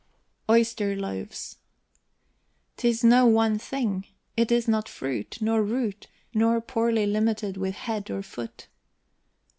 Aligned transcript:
OYSTER 0.49 0.95
LOAVES. 0.95 1.57
'Tis 2.75 3.03
no 3.03 3.27
one 3.27 3.59
thing; 3.59 4.07
it 4.35 4.51
is 4.51 4.67
not 4.67 4.89
fruit, 4.89 5.37
nor 5.41 5.61
root, 5.61 6.07
Nor 6.33 6.59
poorly 6.59 7.05
limited 7.05 7.55
with 7.55 7.75
head 7.75 8.09
or 8.09 8.23
foot. 8.23 8.67